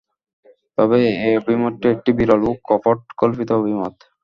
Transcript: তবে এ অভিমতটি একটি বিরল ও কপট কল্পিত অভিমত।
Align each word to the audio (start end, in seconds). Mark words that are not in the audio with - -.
তবে 0.77 0.97
এ 1.21 1.31
অভিমতটি 1.41 1.85
একটি 1.95 2.11
বিরল 2.19 2.41
ও 2.45 2.61
কপট 2.67 2.99
কল্পিত 3.19 3.49
অভিমত। 3.59 3.95